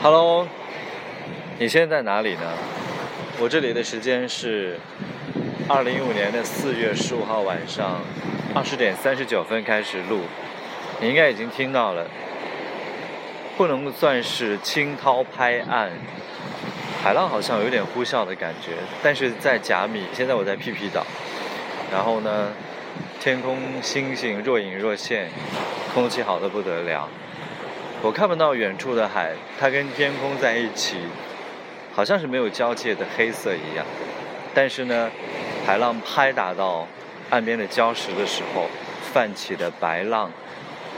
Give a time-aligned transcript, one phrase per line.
[0.00, 0.46] Hello，
[1.58, 2.42] 你现在在哪里呢？
[3.40, 4.78] 我这里的时间是
[5.68, 8.00] 二零一五年的四月十五号晚上
[8.54, 10.20] 二十点三十九分开始录，
[11.00, 12.06] 你应该已经听到了，
[13.56, 15.90] 不能算是惊涛拍岸，
[17.02, 21.04] 海浪好像有点呼啸的感觉，但是在甲米，现在我在屁屁岛，
[21.90, 22.52] 然后呢，
[23.18, 25.28] 天空星星若隐若现，
[25.92, 27.08] 空气好的不得了。
[28.00, 30.98] 我看不到远处的海，它跟天空在一起，
[31.92, 33.84] 好像是没有交界的黑色一样。
[34.54, 35.10] 但是呢，
[35.66, 36.86] 海浪拍打到
[37.28, 38.66] 岸边的礁石的时候，
[39.12, 40.30] 泛起的白浪，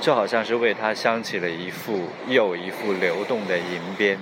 [0.02, 4.18] 就好像是为它镶起了一副又一副流动的银边。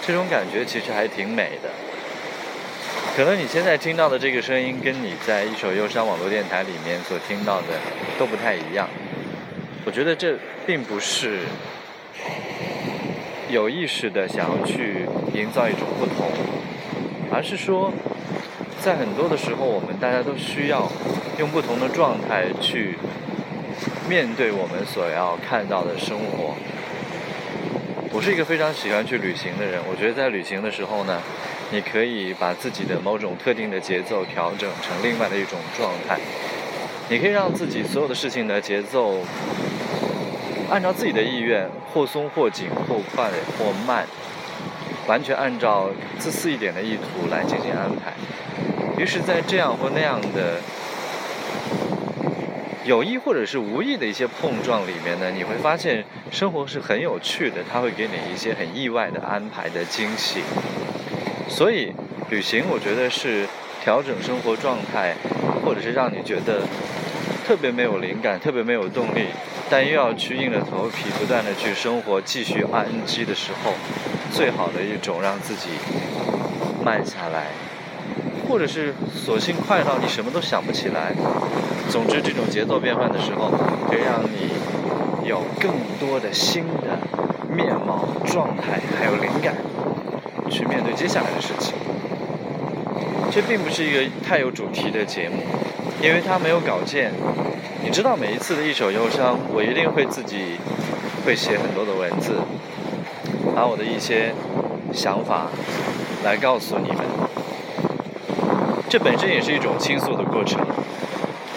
[0.00, 1.68] 这种感觉其实还挺美的。
[3.14, 7.66] 可能你现在听到的这个声音，跟你在一首忧伤网络电台里面所听到的
[8.18, 8.88] 都不太一样。
[9.88, 10.36] 我觉得这
[10.66, 11.38] 并不是
[13.48, 16.30] 有意识的想要去营造一种不同，
[17.32, 17.90] 而是说，
[18.82, 20.92] 在很多的时候，我们大家都需要
[21.38, 22.98] 用不同的状态去
[24.06, 26.54] 面对我们所要看到的生活。
[28.12, 31.22] 我是一个非常喜欢去旅行的人，我觉得在旅行的时候呢，
[31.70, 36.20] 你可以把自己的某种特定的节奏调整成另外的一种状态，
[37.10, 39.18] 你可以让自己所有的事情的节奏。
[40.70, 44.04] 按照自己的意愿，或松或紧，或快或慢，
[45.06, 48.12] 完全按照自私一点的意图来进行安排。
[49.02, 50.60] 于是，在这样或那样的
[52.84, 60.42] 有意或者是无意的一些碰撞里面呢，你会发现生活是很有趣的，它会给你一些很意外的安排的惊喜。
[61.48, 61.94] 所以，
[62.28, 63.46] 旅行我觉得是
[63.88, 65.14] 调整生活状态，
[65.64, 66.60] 或者是让你觉得
[67.46, 69.28] 特别没有灵感、特别没有动力。
[69.70, 73.72] 但又要去硬着头皮不断的去生活，继续 ing 的时候，
[74.30, 75.70] 最好的一种让自己
[76.84, 77.46] 慢下来，
[78.46, 81.14] 或者是索性快到你什么都想不起来。
[81.88, 83.50] 总之，这种节奏变换的时候，
[83.88, 86.98] 可以让你有更多的新的
[87.50, 89.54] 面貌、状态，还有灵感，
[90.50, 91.72] 去面对接下来的事情。
[93.30, 95.42] 这并不是一个太有主题的节目，
[96.02, 97.12] 因为它没有稿件。
[97.84, 100.56] 你知道每一次的一首忧伤，我一定会自己
[101.24, 102.32] 会写很多的文字，
[103.54, 104.32] 把我的一些
[104.92, 105.48] 想法
[106.24, 106.98] 来告诉你们。
[108.88, 110.60] 这本身也是一种倾诉的过程。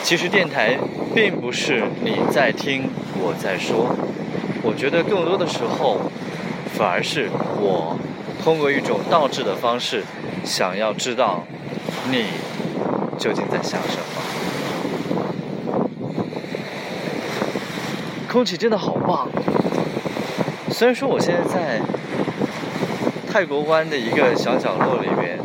[0.03, 0.77] 其实电台
[1.15, 3.95] 并不是你在听我在说，
[4.61, 5.97] 我觉得更多的时候，
[6.73, 7.29] 反而是
[7.59, 7.97] 我
[8.43, 10.03] 通过一种倒置的方式，
[10.43, 11.43] 想要知道
[12.09, 12.25] 你
[13.17, 14.03] 究竟在想什么。
[18.29, 19.29] 空气真的好棒。
[20.71, 21.81] 虽然说我现在在
[23.29, 25.37] 泰国湾的一个小角落里面，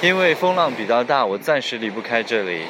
[0.00, 2.62] 因为风浪比较大，我暂时离不开这里。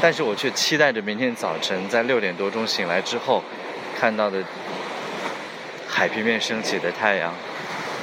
[0.00, 3.42] 但是我却期待着明天早晨在六点多钟醒来之后，
[3.98, 4.42] 看到的
[5.86, 7.34] 海平面升起的太阳。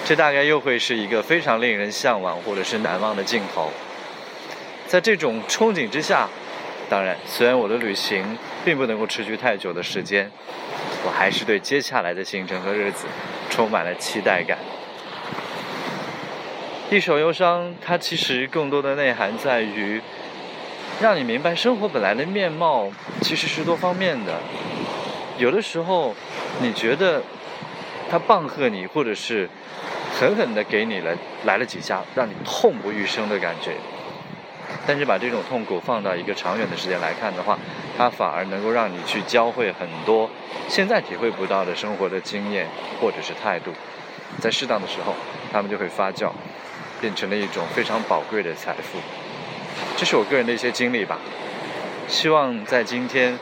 [0.07, 3.69] 这大概又会是一个非常令人向往或者是难忘的镜头。
[4.87, 6.29] 在这种憧憬之下。
[6.89, 10.31] 当然，虽然我的旅行并不能够持续太久的时间，
[11.03, 13.05] 我还是对接下来的行程和日子
[13.49, 14.57] 充满了期待感。
[16.89, 20.01] 一首忧伤，它其实更多的内涵在于，
[21.01, 22.89] 让你明白生活本来的面貌
[23.21, 24.39] 其实是多方面的。
[25.37, 26.15] 有的时候，
[26.61, 27.21] 你觉得
[28.09, 29.49] 它棒喝你，或者是
[30.17, 33.73] 狠狠地给你了来了几下，让你痛不欲生的感觉。
[34.87, 37.59] 但是把这种痛苦放到一个长远的时间来看的话，
[37.95, 40.27] 它反而能够让你去教会很多
[40.67, 42.67] 现在体会不到的生活的经验
[42.99, 43.71] 或者是态度，
[44.39, 45.13] 在适当的时候，
[45.51, 46.31] 他们就会发酵，
[46.99, 48.97] 变成了一种非常宝贵的财富。
[49.95, 51.19] 这是我个人的一些经历吧。
[52.07, 53.37] 希望在今天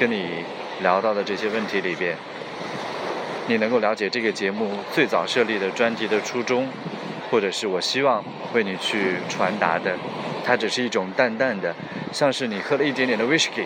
[0.00, 0.44] 跟你
[0.80, 2.16] 聊到的这些问题里边，
[3.50, 6.68] 你能够了解这个节目最早设立的专题的初衷，
[7.28, 8.24] 或者是我希望
[8.54, 9.92] 为你去传达的。
[10.44, 11.74] 它只是一种淡淡的，
[12.12, 13.64] 像是你喝了一点点的 whisky，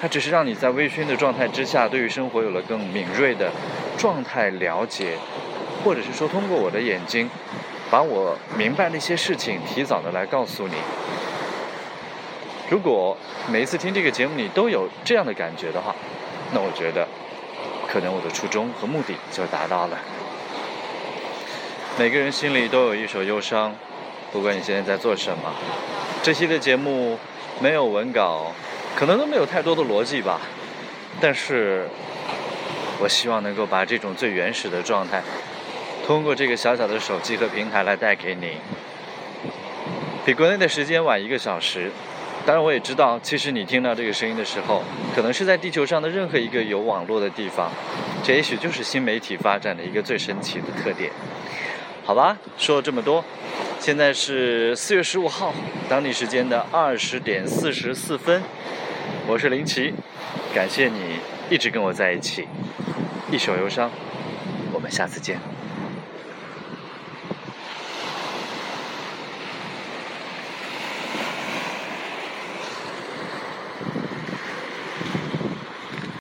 [0.00, 3.52] 它只是让你在微醺的状态之下，对于生活有了更敏锐的
[3.98, 5.18] 状态了解，
[5.84, 7.28] 或者是说通过我的眼睛，
[7.90, 10.76] 把我明白的一些事情提早的来告诉你。
[12.70, 13.14] 如果
[13.50, 15.94] 每一次听这个节目你都有这样的感觉的话，
[16.54, 17.06] 那我觉得
[17.90, 19.98] 可能我的初衷和目的就达到了。
[21.98, 23.74] 每个人心里都有一首忧伤。
[24.32, 25.52] 不管你现在在做什么，
[26.22, 27.18] 这期的节目
[27.58, 28.52] 没有文稿，
[28.94, 30.40] 可能都没有太多的逻辑吧。
[31.20, 31.88] 但是
[33.00, 35.20] 我希望能够把这种最原始的状态，
[36.06, 38.58] 通过这个小小的手机和平台来带给你。
[40.24, 41.90] 比国内的时间晚一个小时，
[42.46, 44.82] 当然我也知道，其实你听到这个声音的时候，
[45.14, 47.70] 可能是在地球上的任何一个有网络的地方。
[48.24, 51.10] 这也许就是新媒体发展的一个最神奇的特点。
[52.04, 53.24] 好吧，说了这么多，
[53.78, 55.54] 现在是四月十五号，
[55.88, 58.42] 当地时间的二十点四十四分，
[59.28, 59.94] 我是林奇，
[60.52, 62.48] 感谢你一直跟我在一起，
[63.30, 63.90] 一首忧伤，
[64.72, 65.59] 我们下次见。